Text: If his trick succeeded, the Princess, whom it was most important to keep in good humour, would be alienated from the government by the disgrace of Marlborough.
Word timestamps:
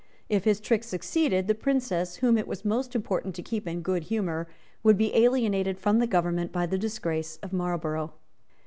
If 0.29 0.45
his 0.45 0.59
trick 0.59 0.83
succeeded, 0.83 1.45
the 1.47 1.53
Princess, 1.53 2.15
whom 2.15 2.35
it 2.35 2.47
was 2.47 2.65
most 2.65 2.95
important 2.95 3.35
to 3.35 3.43
keep 3.43 3.67
in 3.67 3.83
good 3.83 4.05
humour, 4.05 4.47
would 4.81 4.97
be 4.97 5.15
alienated 5.15 5.77
from 5.77 5.99
the 5.99 6.07
government 6.07 6.51
by 6.51 6.65
the 6.65 6.79
disgrace 6.79 7.37
of 7.43 7.53
Marlborough. 7.53 8.11